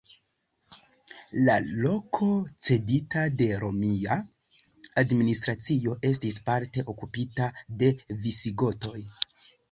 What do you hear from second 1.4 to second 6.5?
La loko cedita de romia administracio estis